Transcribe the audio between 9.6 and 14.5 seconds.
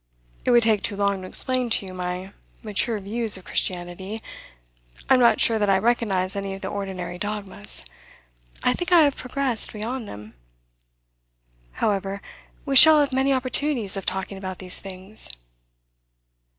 beyond them. However, we shall have many opportunities of talking